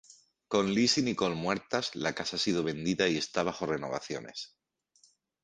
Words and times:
Con 0.47 0.73
Liz 0.73 0.97
y 0.97 1.03
Nicole 1.03 1.35
muertas, 1.35 1.95
la 1.95 2.13
casa 2.15 2.35
ha 2.37 2.39
sido 2.39 2.63
vendida 2.63 3.07
y 3.07 3.17
está 3.17 3.43
bajo 3.43 3.67
renovaciones. 3.67 4.57